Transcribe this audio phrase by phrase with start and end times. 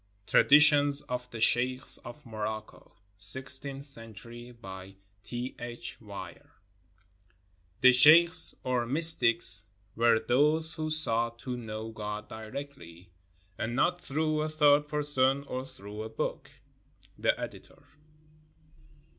[0.25, 5.55] J TRADITIONS OF THE SHEIKHS OF MOROCCO [Sixteenth century] BY T.
[5.59, 6.01] H.
[6.01, 6.49] WEIR
[7.81, 13.11] [The sheikhs, or mystics, were those who sought to know God directly,
[13.59, 16.49] and not through a third person or through a book.
[17.19, 17.83] The Editor.